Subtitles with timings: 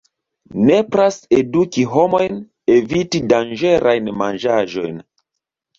[0.69, 2.41] Nepras eduki homojn
[2.79, 5.03] eviti danĝerajn manĝaĵojn.